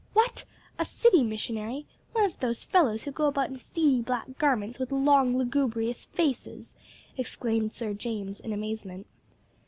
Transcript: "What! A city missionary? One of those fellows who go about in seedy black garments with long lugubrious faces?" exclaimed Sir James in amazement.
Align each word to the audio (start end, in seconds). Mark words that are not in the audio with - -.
"What! 0.13 0.45
A 0.79 0.83
city 0.83 1.21
missionary? 1.21 1.85
One 2.13 2.25
of 2.25 2.39
those 2.39 2.63
fellows 2.63 3.03
who 3.03 3.11
go 3.11 3.27
about 3.27 3.49
in 3.49 3.59
seedy 3.59 4.01
black 4.01 4.39
garments 4.39 4.79
with 4.79 4.91
long 4.91 5.37
lugubrious 5.37 6.05
faces?" 6.05 6.73
exclaimed 7.17 7.71
Sir 7.73 7.93
James 7.93 8.39
in 8.39 8.51
amazement. 8.51 9.05